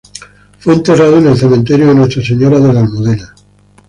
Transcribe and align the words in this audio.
Fue 0.57 0.73
enterrado 0.73 1.19
en 1.19 1.27
el 1.27 1.37
cementerio 1.37 1.85
de 1.89 1.93
Nuestra 1.93 2.23
Señora 2.23 2.59
de 2.59 2.73
la 2.73 2.79
Almudena. 2.79 3.35